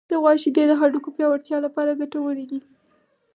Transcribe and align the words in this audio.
د 0.09 0.11
غوا 0.21 0.33
شیدې 0.41 0.63
د 0.67 0.73
هډوکو 0.79 1.09
پیاوړتیا 1.15 1.57
لپاره 1.65 1.97
ګټورې 2.01 2.45
دي. 2.51 2.59